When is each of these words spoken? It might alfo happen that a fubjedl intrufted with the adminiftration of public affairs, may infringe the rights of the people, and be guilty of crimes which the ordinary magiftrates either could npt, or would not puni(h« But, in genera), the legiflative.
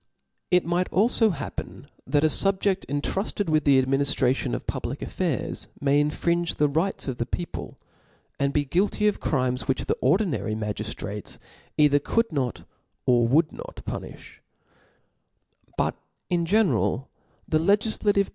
It 0.49 0.65
might 0.65 0.89
alfo 0.89 1.31
happen 1.31 1.85
that 2.07 2.23
a 2.23 2.27
fubjedl 2.27 2.87
intrufted 2.87 3.51
with 3.51 3.65
the 3.65 3.79
adminiftration 3.79 4.55
of 4.55 4.65
public 4.65 4.99
affairs, 5.03 5.67
may 5.79 5.99
infringe 5.99 6.55
the 6.55 6.67
rights 6.67 7.07
of 7.07 7.19
the 7.19 7.25
people, 7.27 7.77
and 8.39 8.51
be 8.51 8.65
guilty 8.65 9.07
of 9.07 9.19
crimes 9.19 9.67
which 9.67 9.85
the 9.85 9.93
ordinary 10.01 10.55
magiftrates 10.55 11.37
either 11.77 11.99
could 11.99 12.29
npt, 12.29 12.65
or 13.05 13.27
would 13.27 13.51
not 13.51 13.83
puni(h« 13.85 14.37
But, 15.77 15.95
in 16.31 16.47
genera), 16.47 17.05
the 17.47 17.59
legiflative. 17.59 18.29